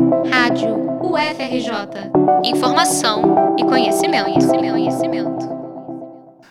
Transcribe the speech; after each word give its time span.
Rádio 0.00 0.74
UFRJ. 1.02 2.10
Informação 2.44 3.54
e 3.56 3.62
conhecimento, 3.62 4.24
conhecimento, 4.24 4.72
conhecimento. 4.72 5.48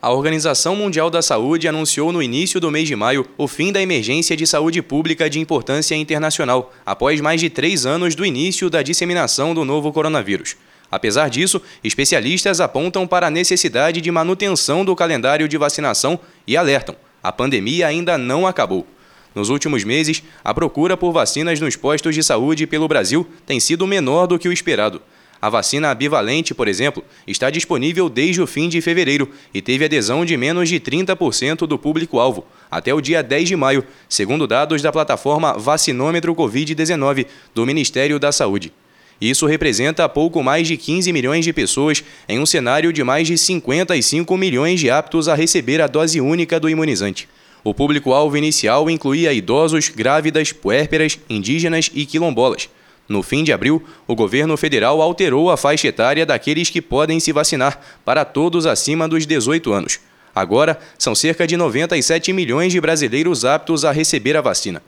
A 0.00 0.12
Organização 0.12 0.76
Mundial 0.76 1.10
da 1.10 1.20
Saúde 1.20 1.66
anunciou 1.66 2.12
no 2.12 2.22
início 2.22 2.60
do 2.60 2.70
mês 2.70 2.86
de 2.86 2.94
maio 2.94 3.26
o 3.36 3.48
fim 3.48 3.72
da 3.72 3.82
emergência 3.82 4.36
de 4.36 4.46
saúde 4.46 4.80
pública 4.80 5.28
de 5.28 5.40
importância 5.40 5.96
internacional, 5.96 6.72
após 6.86 7.20
mais 7.20 7.40
de 7.40 7.50
três 7.50 7.84
anos 7.84 8.14
do 8.14 8.24
início 8.24 8.70
da 8.70 8.82
disseminação 8.82 9.52
do 9.52 9.64
novo 9.64 9.92
coronavírus. 9.92 10.56
Apesar 10.88 11.28
disso, 11.28 11.60
especialistas 11.82 12.60
apontam 12.60 13.04
para 13.04 13.26
a 13.26 13.30
necessidade 13.30 14.00
de 14.00 14.10
manutenção 14.12 14.84
do 14.84 14.94
calendário 14.94 15.48
de 15.48 15.58
vacinação 15.58 16.20
e 16.46 16.56
alertam: 16.56 16.94
a 17.20 17.32
pandemia 17.32 17.88
ainda 17.88 18.16
não 18.16 18.46
acabou. 18.46 18.86
Nos 19.34 19.48
últimos 19.48 19.82
meses, 19.82 20.22
a 20.44 20.54
procura 20.54 20.96
por 20.96 21.12
vacinas 21.12 21.58
nos 21.58 21.74
postos 21.74 22.14
de 22.14 22.22
saúde 22.22 22.66
pelo 22.66 22.86
Brasil 22.86 23.26
tem 23.44 23.58
sido 23.58 23.86
menor 23.86 24.26
do 24.26 24.38
que 24.38 24.48
o 24.48 24.52
esperado. 24.52 25.02
A 25.42 25.50
vacina 25.50 25.94
bivalente, 25.94 26.54
por 26.54 26.68
exemplo, 26.68 27.04
está 27.26 27.50
disponível 27.50 28.08
desde 28.08 28.40
o 28.40 28.46
fim 28.46 28.66
de 28.68 28.80
fevereiro 28.80 29.28
e 29.52 29.60
teve 29.60 29.84
adesão 29.84 30.24
de 30.24 30.36
menos 30.38 30.70
de 30.70 30.80
30% 30.80 31.66
do 31.66 31.78
público-alvo, 31.78 32.46
até 32.70 32.94
o 32.94 33.00
dia 33.00 33.22
10 33.22 33.48
de 33.48 33.56
maio, 33.56 33.84
segundo 34.08 34.46
dados 34.46 34.80
da 34.80 34.90
plataforma 34.90 35.58
Vacinômetro 35.58 36.34
Covid-19 36.34 37.26
do 37.54 37.66
Ministério 37.66 38.18
da 38.18 38.32
Saúde. 38.32 38.72
Isso 39.20 39.46
representa 39.46 40.08
pouco 40.08 40.42
mais 40.42 40.66
de 40.66 40.76
15 40.76 41.12
milhões 41.12 41.44
de 41.44 41.52
pessoas 41.52 42.02
em 42.28 42.38
um 42.38 42.46
cenário 42.46 42.92
de 42.92 43.04
mais 43.04 43.26
de 43.26 43.36
55 43.36 44.36
milhões 44.38 44.80
de 44.80 44.90
aptos 44.90 45.28
a 45.28 45.34
receber 45.34 45.80
a 45.80 45.86
dose 45.86 46.20
única 46.20 46.58
do 46.58 46.70
imunizante. 46.70 47.28
O 47.64 47.72
público-alvo 47.72 48.36
inicial 48.36 48.90
incluía 48.90 49.32
idosos, 49.32 49.88
grávidas, 49.88 50.52
puérperas, 50.52 51.18
indígenas 51.30 51.90
e 51.94 52.04
quilombolas. 52.04 52.68
No 53.08 53.22
fim 53.22 53.42
de 53.42 53.54
abril, 53.54 53.82
o 54.06 54.14
governo 54.14 54.54
federal 54.54 55.00
alterou 55.00 55.50
a 55.50 55.56
faixa 55.56 55.88
etária 55.88 56.26
daqueles 56.26 56.68
que 56.68 56.82
podem 56.82 57.18
se 57.18 57.32
vacinar 57.32 57.80
para 58.04 58.22
todos 58.22 58.66
acima 58.66 59.08
dos 59.08 59.26
18 59.26 59.72
anos. 59.72 59.98
Agora, 60.34 60.78
são 60.98 61.14
cerca 61.14 61.46
de 61.46 61.56
97 61.56 62.34
milhões 62.34 62.70
de 62.70 62.78
brasileiros 62.82 63.46
aptos 63.46 63.82
a 63.82 63.92
receber 63.92 64.36
a 64.36 64.42
vacina. 64.42 64.82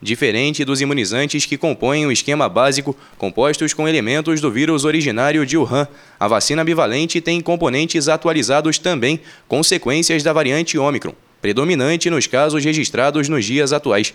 Diferente 0.00 0.66
dos 0.66 0.82
imunizantes 0.82 1.46
que 1.46 1.56
compõem 1.56 2.04
o 2.04 2.12
esquema 2.12 2.46
básico, 2.46 2.94
compostos 3.16 3.72
com 3.72 3.88
elementos 3.88 4.38
do 4.38 4.50
vírus 4.50 4.84
originário 4.84 5.46
de 5.46 5.56
Wuhan, 5.56 5.88
a 6.20 6.28
vacina 6.28 6.62
bivalente 6.62 7.22
tem 7.22 7.40
componentes 7.40 8.06
atualizados 8.06 8.78
também, 8.78 9.18
consequências 9.48 10.22
da 10.22 10.32
variante 10.32 10.76
Ômicron 10.76 11.14
predominante 11.40 12.10
nos 12.10 12.26
casos 12.26 12.64
registrados 12.64 13.28
nos 13.28 13.44
dias 13.44 13.72
atuais. 13.72 14.14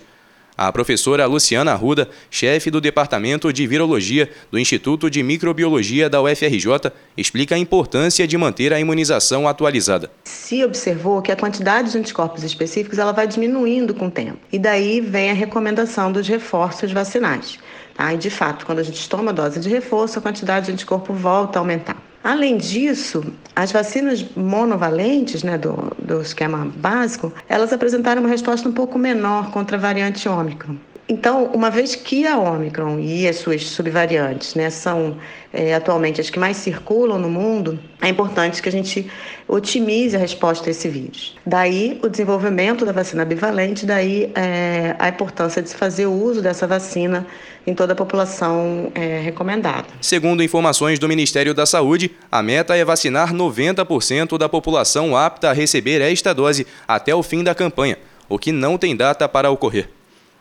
A 0.56 0.70
professora 0.70 1.26
Luciana 1.26 1.72
Arruda, 1.72 2.08
chefe 2.30 2.70
do 2.70 2.80
Departamento 2.80 3.52
de 3.52 3.66
Virologia 3.66 4.30
do 4.52 4.58
Instituto 4.58 5.10
de 5.10 5.20
Microbiologia 5.20 6.08
da 6.08 6.22
UFRJ, 6.22 6.92
explica 7.16 7.56
a 7.56 7.58
importância 7.58 8.24
de 8.24 8.38
manter 8.38 8.72
a 8.72 8.78
imunização 8.78 9.48
atualizada. 9.48 10.12
Se 10.22 10.64
observou 10.64 11.20
que 11.20 11.32
a 11.32 11.36
quantidade 11.36 11.90
de 11.90 11.98
anticorpos 11.98 12.44
específicos 12.44 13.00
ela 13.00 13.10
vai 13.10 13.26
diminuindo 13.26 13.94
com 13.94 14.06
o 14.06 14.10
tempo. 14.10 14.38
E 14.52 14.56
daí 14.56 15.00
vem 15.00 15.28
a 15.28 15.34
recomendação 15.34 16.12
dos 16.12 16.28
reforços 16.28 16.92
vacinais. 16.92 17.58
Tá? 17.92 18.14
E 18.14 18.16
de 18.16 18.30
fato, 18.30 18.64
quando 18.64 18.78
a 18.78 18.84
gente 18.84 19.08
toma 19.08 19.32
dose 19.32 19.58
de 19.58 19.68
reforço, 19.68 20.20
a 20.20 20.22
quantidade 20.22 20.66
de 20.66 20.72
anticorpo 20.72 21.12
volta 21.12 21.58
a 21.58 21.60
aumentar. 21.60 22.03
Além 22.24 22.56
disso, 22.56 23.22
as 23.54 23.70
vacinas 23.70 24.24
monovalentes, 24.34 25.42
né, 25.42 25.58
do, 25.58 25.94
do 25.98 26.22
esquema 26.22 26.72
básico, 26.74 27.30
elas 27.46 27.70
apresentaram 27.70 28.22
uma 28.22 28.30
resposta 28.30 28.66
um 28.66 28.72
pouco 28.72 28.98
menor 28.98 29.50
contra 29.50 29.76
a 29.76 29.80
variante 29.80 30.26
Ômicron. 30.26 30.76
Então, 31.06 31.44
uma 31.52 31.70
vez 31.70 31.94
que 31.94 32.26
a 32.26 32.38
Omicron 32.38 32.98
e 32.98 33.28
as 33.28 33.36
suas 33.36 33.66
subvariantes 33.66 34.54
né, 34.54 34.70
são 34.70 35.18
é, 35.52 35.74
atualmente 35.74 36.18
as 36.18 36.30
que 36.30 36.38
mais 36.38 36.56
circulam 36.56 37.18
no 37.18 37.28
mundo, 37.28 37.78
é 38.00 38.08
importante 38.08 38.62
que 38.62 38.68
a 38.70 38.72
gente 38.72 39.10
otimize 39.46 40.16
a 40.16 40.18
resposta 40.18 40.68
a 40.68 40.70
esse 40.70 40.88
vírus. 40.88 41.36
Daí 41.44 42.00
o 42.02 42.08
desenvolvimento 42.08 42.86
da 42.86 42.92
vacina 42.92 43.22
bivalente, 43.22 43.84
daí 43.84 44.32
é, 44.34 44.96
a 44.98 45.10
importância 45.10 45.60
de 45.60 45.68
se 45.68 45.76
fazer 45.76 46.06
uso 46.06 46.40
dessa 46.40 46.66
vacina 46.66 47.26
em 47.66 47.74
toda 47.74 47.92
a 47.92 47.96
população 47.96 48.90
é, 48.94 49.20
recomendada. 49.20 49.86
Segundo 50.00 50.42
informações 50.42 50.98
do 50.98 51.06
Ministério 51.06 51.52
da 51.52 51.66
Saúde, 51.66 52.12
a 52.32 52.42
meta 52.42 52.74
é 52.74 52.84
vacinar 52.84 53.34
90% 53.34 54.38
da 54.38 54.48
população 54.48 55.14
apta 55.14 55.50
a 55.50 55.52
receber 55.52 56.00
esta 56.00 56.34
dose 56.34 56.66
até 56.88 57.14
o 57.14 57.22
fim 57.22 57.44
da 57.44 57.54
campanha, 57.54 57.98
o 58.26 58.38
que 58.38 58.52
não 58.52 58.78
tem 58.78 58.96
data 58.96 59.28
para 59.28 59.50
ocorrer. 59.50 59.88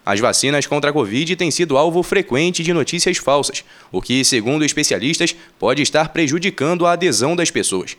As 0.05 0.19
vacinas 0.19 0.65
contra 0.65 0.89
a 0.89 0.93
Covid 0.93 1.35
têm 1.35 1.49
sido 1.49 1.77
alvo 1.77 2.03
frequente 2.03 2.61
de 2.61 2.73
notícias 2.73 3.17
falsas, 3.17 3.63
o 3.91 4.01
que, 4.01 4.23
segundo 4.25 4.65
especialistas, 4.65 5.33
pode 5.57 5.81
estar 5.81 6.09
prejudicando 6.09 6.85
a 6.85 6.91
adesão 6.91 7.35
das 7.35 7.49
pessoas. 7.49 7.95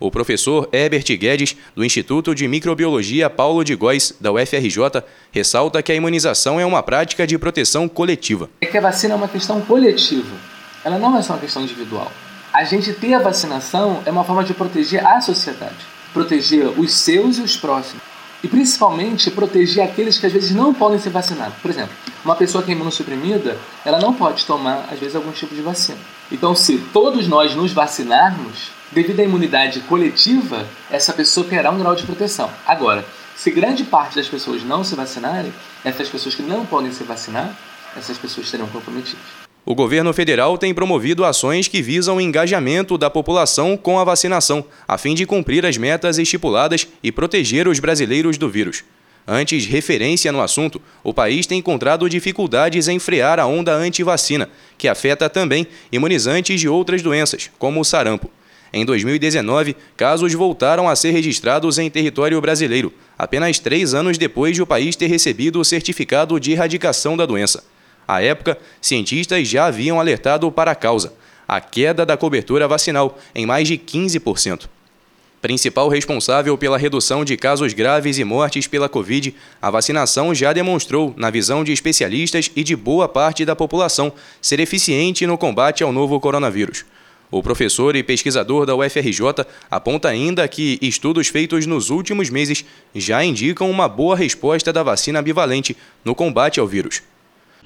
O 0.00 0.12
professor 0.12 0.68
Herbert 0.72 1.04
Guedes, 1.18 1.56
do 1.74 1.84
Instituto 1.84 2.32
de 2.32 2.46
Microbiologia 2.46 3.28
Paulo 3.28 3.64
de 3.64 3.74
Góes, 3.74 4.14
da 4.20 4.30
UFRJ, 4.30 5.02
ressalta 5.32 5.82
que 5.82 5.90
a 5.90 5.94
imunização 5.96 6.60
é 6.60 6.64
uma 6.64 6.84
prática 6.84 7.26
de 7.26 7.36
proteção 7.36 7.88
coletiva. 7.88 8.48
É 8.60 8.66
que 8.66 8.78
a 8.78 8.80
vacina 8.80 9.14
é 9.14 9.16
uma 9.16 9.26
questão 9.26 9.60
coletiva, 9.60 10.36
ela 10.84 10.98
não 10.98 11.18
é 11.18 11.22
só 11.22 11.32
uma 11.32 11.40
questão 11.40 11.62
individual. 11.62 12.12
A 12.52 12.62
gente 12.62 12.92
ter 12.92 13.14
a 13.14 13.18
vacinação 13.18 14.00
é 14.06 14.10
uma 14.12 14.22
forma 14.22 14.44
de 14.44 14.54
proteger 14.54 15.04
a 15.04 15.20
sociedade, 15.20 15.74
proteger 16.14 16.68
os 16.78 16.92
seus 16.94 17.38
e 17.38 17.42
os 17.42 17.56
próximos. 17.56 18.07
E 18.42 18.48
principalmente 18.48 19.30
proteger 19.30 19.84
aqueles 19.84 20.18
que 20.18 20.26
às 20.26 20.32
vezes 20.32 20.52
não 20.52 20.72
podem 20.72 20.98
ser 20.98 21.10
vacinados. 21.10 21.56
Por 21.60 21.70
exemplo, 21.70 21.90
uma 22.24 22.36
pessoa 22.36 22.62
que 22.62 22.70
é 22.70 22.74
imunossuprimida, 22.74 23.58
ela 23.84 23.98
não 23.98 24.14
pode 24.14 24.44
tomar, 24.46 24.86
às 24.92 24.98
vezes, 24.98 25.16
algum 25.16 25.32
tipo 25.32 25.54
de 25.54 25.62
vacina. 25.62 25.98
Então, 26.30 26.54
se 26.54 26.78
todos 26.92 27.26
nós 27.26 27.54
nos 27.54 27.72
vacinarmos, 27.72 28.70
devido 28.92 29.20
à 29.20 29.24
imunidade 29.24 29.80
coletiva, 29.80 30.66
essa 30.90 31.12
pessoa 31.12 31.46
terá 31.46 31.70
um 31.70 31.78
grau 31.78 31.96
de 31.96 32.04
proteção. 32.04 32.48
Agora, 32.66 33.04
se 33.34 33.50
grande 33.50 33.84
parte 33.84 34.16
das 34.16 34.28
pessoas 34.28 34.62
não 34.62 34.84
se 34.84 34.94
vacinarem, 34.94 35.52
essas 35.84 36.08
pessoas 36.08 36.34
que 36.34 36.42
não 36.42 36.64
podem 36.64 36.92
se 36.92 37.04
vacinar, 37.04 37.56
essas 37.96 38.18
pessoas 38.18 38.48
serão 38.48 38.66
comprometidas. 38.68 39.47
O 39.70 39.74
governo 39.74 40.14
federal 40.14 40.56
tem 40.56 40.72
promovido 40.72 41.26
ações 41.26 41.68
que 41.68 41.82
visam 41.82 42.16
o 42.16 42.20
engajamento 42.22 42.96
da 42.96 43.10
população 43.10 43.76
com 43.76 43.98
a 43.98 44.04
vacinação, 44.04 44.64
a 44.88 44.96
fim 44.96 45.14
de 45.14 45.26
cumprir 45.26 45.66
as 45.66 45.76
metas 45.76 46.16
estipuladas 46.16 46.88
e 47.02 47.12
proteger 47.12 47.68
os 47.68 47.78
brasileiros 47.78 48.38
do 48.38 48.48
vírus. 48.48 48.82
Antes 49.26 49.66
referência 49.66 50.32
no 50.32 50.40
assunto, 50.40 50.80
o 51.04 51.12
país 51.12 51.46
tem 51.46 51.58
encontrado 51.58 52.08
dificuldades 52.08 52.88
em 52.88 52.98
frear 52.98 53.38
a 53.38 53.46
onda 53.46 53.74
anti-vacina, 53.74 54.48
que 54.78 54.88
afeta 54.88 55.28
também 55.28 55.66
imunizantes 55.92 56.58
de 56.58 56.66
outras 56.66 57.02
doenças, 57.02 57.50
como 57.58 57.78
o 57.78 57.84
sarampo. 57.84 58.30
Em 58.72 58.86
2019, 58.86 59.76
casos 59.98 60.32
voltaram 60.32 60.88
a 60.88 60.96
ser 60.96 61.10
registrados 61.10 61.78
em 61.78 61.90
território 61.90 62.40
brasileiro, 62.40 62.90
apenas 63.18 63.58
três 63.58 63.92
anos 63.92 64.16
depois 64.16 64.54
de 64.54 64.62
o 64.62 64.66
país 64.66 64.96
ter 64.96 65.08
recebido 65.08 65.60
o 65.60 65.64
certificado 65.64 66.40
de 66.40 66.52
erradicação 66.52 67.18
da 67.18 67.26
doença. 67.26 67.62
À 68.08 68.22
época, 68.22 68.56
cientistas 68.80 69.46
já 69.46 69.66
haviam 69.66 70.00
alertado 70.00 70.50
para 70.50 70.70
a 70.70 70.74
causa, 70.74 71.12
a 71.46 71.60
queda 71.60 72.06
da 72.06 72.16
cobertura 72.16 72.66
vacinal, 72.66 73.18
em 73.34 73.44
mais 73.44 73.68
de 73.68 73.76
15%. 73.76 74.66
Principal 75.42 75.88
responsável 75.90 76.56
pela 76.56 76.78
redução 76.78 77.22
de 77.22 77.36
casos 77.36 77.74
graves 77.74 78.18
e 78.18 78.24
mortes 78.24 78.66
pela 78.66 78.88
Covid, 78.88 79.34
a 79.60 79.70
vacinação 79.70 80.34
já 80.34 80.54
demonstrou, 80.54 81.12
na 81.18 81.28
visão 81.28 81.62
de 81.62 81.70
especialistas 81.70 82.50
e 82.56 82.64
de 82.64 82.74
boa 82.74 83.06
parte 83.06 83.44
da 83.44 83.54
população, 83.54 84.10
ser 84.40 84.58
eficiente 84.58 85.26
no 85.26 85.36
combate 85.36 85.84
ao 85.84 85.92
novo 85.92 86.18
coronavírus. 86.18 86.86
O 87.30 87.42
professor 87.42 87.94
e 87.94 88.02
pesquisador 88.02 88.64
da 88.64 88.74
UFRJ 88.74 89.46
aponta 89.70 90.08
ainda 90.08 90.48
que 90.48 90.78
estudos 90.80 91.28
feitos 91.28 91.66
nos 91.66 91.90
últimos 91.90 92.30
meses 92.30 92.64
já 92.94 93.22
indicam 93.22 93.70
uma 93.70 93.86
boa 93.86 94.16
resposta 94.16 94.72
da 94.72 94.82
vacina 94.82 95.20
bivalente 95.20 95.76
no 96.02 96.14
combate 96.14 96.58
ao 96.58 96.66
vírus. 96.66 97.02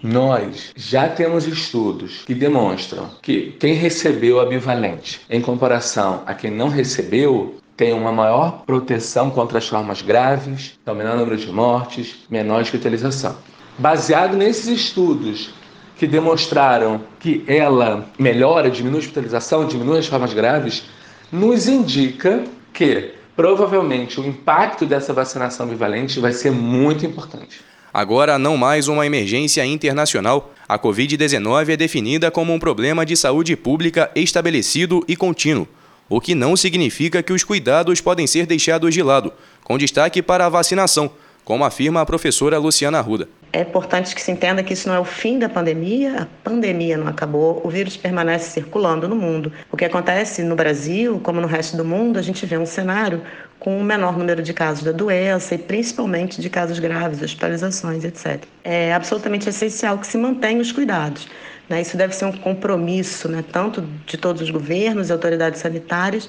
Nós 0.02 0.72
já 0.74 1.08
temos 1.08 1.46
estudos 1.46 2.22
que 2.26 2.34
demonstram 2.34 3.08
que 3.22 3.52
quem 3.60 3.74
recebeu 3.74 4.40
a 4.40 4.46
bivalente, 4.46 5.20
em 5.30 5.40
comparação 5.40 6.24
a 6.26 6.34
quem 6.34 6.50
não 6.50 6.68
recebeu, 6.68 7.54
tem 7.76 7.92
uma 7.92 8.10
maior 8.10 8.64
proteção 8.66 9.30
contra 9.30 9.58
as 9.58 9.68
formas 9.68 10.02
graves, 10.02 10.76
então 10.82 10.92
menor 10.92 11.16
número 11.16 11.36
de 11.36 11.46
mortes, 11.52 12.16
menor 12.28 12.62
hospitalização. 12.62 13.36
Baseado 13.78 14.36
nesses 14.36 14.66
estudos 14.66 15.54
que 15.96 16.06
demonstraram 16.08 17.02
que 17.20 17.44
ela 17.46 18.04
melhora, 18.18 18.72
diminui 18.72 18.98
a 18.98 19.02
hospitalização, 19.02 19.68
diminui 19.68 20.00
as 20.00 20.08
formas 20.08 20.34
graves, 20.34 20.82
nos 21.30 21.68
indica 21.68 22.42
que 22.72 23.14
provavelmente 23.36 24.20
o 24.20 24.26
impacto 24.26 24.84
dessa 24.84 25.12
vacinação 25.12 25.68
bivalente 25.68 26.18
vai 26.18 26.32
ser 26.32 26.50
muito 26.50 27.06
importante. 27.06 27.60
Agora, 27.94 28.38
não 28.38 28.56
mais 28.56 28.88
uma 28.88 29.04
emergência 29.04 29.66
internacional, 29.66 30.54
a 30.66 30.78
Covid-19 30.78 31.68
é 31.68 31.76
definida 31.76 32.30
como 32.30 32.54
um 32.54 32.58
problema 32.58 33.04
de 33.04 33.14
saúde 33.14 33.54
pública 33.54 34.10
estabelecido 34.14 35.04
e 35.06 35.14
contínuo, 35.14 35.68
o 36.08 36.18
que 36.18 36.34
não 36.34 36.56
significa 36.56 37.22
que 37.22 37.34
os 37.34 37.44
cuidados 37.44 38.00
podem 38.00 38.26
ser 38.26 38.46
deixados 38.46 38.94
de 38.94 39.02
lado, 39.02 39.30
com 39.62 39.76
destaque 39.76 40.22
para 40.22 40.46
a 40.46 40.48
vacinação, 40.48 41.10
como 41.44 41.64
afirma 41.64 42.00
a 42.00 42.06
professora 42.06 42.56
Luciana 42.58 42.98
Arruda. 42.98 43.28
É 43.54 43.60
importante 43.60 44.14
que 44.14 44.22
se 44.22 44.30
entenda 44.30 44.62
que 44.62 44.72
isso 44.72 44.88
não 44.88 44.94
é 44.94 44.98
o 44.98 45.04
fim 45.04 45.38
da 45.38 45.46
pandemia, 45.46 46.22
a 46.22 46.26
pandemia 46.42 46.96
não 46.96 47.06
acabou, 47.06 47.60
o 47.62 47.68
vírus 47.68 47.98
permanece 47.98 48.50
circulando 48.50 49.06
no 49.06 49.14
mundo. 49.14 49.52
O 49.70 49.76
que 49.76 49.84
acontece 49.84 50.42
no 50.42 50.56
Brasil, 50.56 51.20
como 51.22 51.38
no 51.38 51.46
resto 51.46 51.76
do 51.76 51.84
mundo, 51.84 52.18
a 52.18 52.22
gente 52.22 52.46
vê 52.46 52.56
um 52.56 52.64
cenário 52.64 53.22
com 53.58 53.78
um 53.78 53.84
menor 53.84 54.16
número 54.16 54.42
de 54.42 54.54
casos 54.54 54.82
da 54.82 54.90
doença 54.90 55.54
e 55.54 55.58
principalmente 55.58 56.40
de 56.40 56.48
casos 56.48 56.78
graves, 56.78 57.20
hospitalizações, 57.20 58.04
etc. 58.04 58.42
É 58.64 58.94
absolutamente 58.94 59.48
essencial 59.48 59.98
que 59.98 60.06
se 60.06 60.16
mantenham 60.16 60.60
os 60.60 60.72
cuidados. 60.72 61.28
Né? 61.68 61.82
Isso 61.82 61.96
deve 61.96 62.14
ser 62.14 62.26
um 62.26 62.32
compromisso, 62.32 63.28
né? 63.28 63.44
tanto 63.50 63.82
de 64.06 64.16
todos 64.16 64.42
os 64.42 64.50
governos 64.50 65.08
e 65.08 65.12
autoridades 65.12 65.60
sanitárias, 65.60 66.28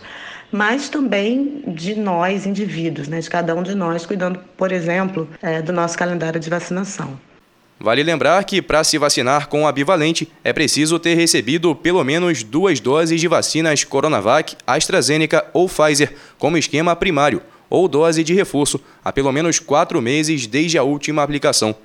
mas 0.53 0.88
também 0.88 1.63
de 1.68 1.95
nós, 1.95 2.45
indivíduos, 2.45 3.07
né, 3.07 3.19
de 3.19 3.27
cada 3.27 3.56
um 3.56 3.63
de 3.63 3.74
nós, 3.74 4.06
cuidando, 4.06 4.39
por 4.56 4.71
exemplo, 4.71 5.27
é, 5.41 5.63
do 5.63 5.74
nosso 5.74 5.97
calendário 5.97 6.39
de 6.39 6.47
vacinação. 6.47 7.19
Vale 7.80 8.03
lembrar 8.03 8.44
que, 8.44 8.62
para 8.62 8.83
se 8.83 9.00
vacinar 9.00 9.50
com 9.50 9.68
a 9.68 9.71
bivalente, 9.71 10.31
é 10.44 10.53
preciso 10.53 11.00
ter 11.00 11.15
recebido 11.15 11.75
pelo 11.75 12.03
menos 12.03 12.44
duas 12.44 12.80
doses 12.80 13.19
de 13.19 13.27
vacinas 13.27 13.83
Coronavac, 13.83 14.56
AstraZeneca 14.65 15.44
ou 15.53 15.68
Pfizer, 15.68 16.13
como 16.38 16.56
esquema 16.56 16.95
primário, 16.95 17.41
ou 17.68 17.88
dose 17.88 18.24
de 18.24 18.35
reforço, 18.35 18.80
há 19.03 19.12
pelo 19.12 19.31
menos 19.31 19.57
quatro 19.57 20.00
meses 20.03 20.45
desde 20.45 20.77
a 20.77 20.83
última 20.83 21.24
aplicação. 21.24 21.75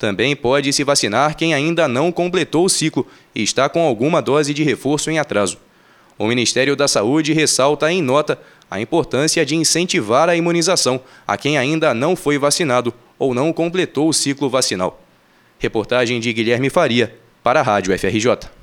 Também 0.00 0.34
pode 0.34 0.72
se 0.72 0.82
vacinar 0.82 1.36
quem 1.36 1.52
ainda 1.52 1.86
não 1.86 2.10
completou 2.10 2.64
o 2.64 2.70
ciclo 2.70 3.06
e 3.34 3.42
está 3.42 3.68
com 3.68 3.82
alguma 3.82 4.22
dose 4.22 4.54
de 4.54 4.64
reforço 4.64 5.10
em 5.10 5.18
atraso. 5.18 5.58
O 6.16 6.26
Ministério 6.26 6.74
da 6.74 6.88
Saúde 6.88 7.34
ressalta 7.34 7.92
em 7.92 8.00
nota 8.00 8.40
a 8.70 8.80
importância 8.80 9.44
de 9.44 9.54
incentivar 9.54 10.26
a 10.30 10.34
imunização 10.34 11.02
a 11.26 11.36
quem 11.36 11.58
ainda 11.58 11.92
não 11.92 12.16
foi 12.16 12.38
vacinado 12.38 12.94
ou 13.18 13.34
não 13.34 13.52
completou 13.52 14.08
o 14.08 14.14
ciclo 14.14 14.48
vacinal. 14.48 15.02
Reportagem 15.58 16.18
de 16.18 16.32
Guilherme 16.32 16.70
Faria, 16.70 17.14
para 17.42 17.60
a 17.60 17.62
Rádio 17.62 17.92
FRJ. 17.98 18.59